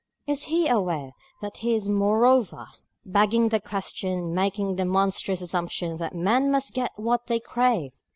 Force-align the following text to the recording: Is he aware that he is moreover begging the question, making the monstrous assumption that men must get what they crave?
Is 0.25 0.45
he 0.45 0.67
aware 0.67 1.11
that 1.43 1.57
he 1.57 1.75
is 1.75 1.87
moreover 1.87 2.65
begging 3.05 3.49
the 3.49 3.59
question, 3.59 4.33
making 4.33 4.77
the 4.77 4.83
monstrous 4.85 5.41
assumption 5.41 5.97
that 5.97 6.15
men 6.15 6.49
must 6.49 6.73
get 6.73 6.89
what 6.95 7.27
they 7.27 7.39
crave? 7.39 7.91